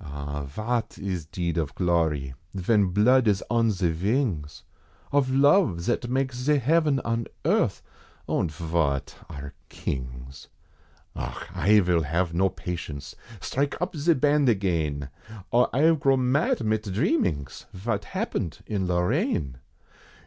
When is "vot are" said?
8.50-9.52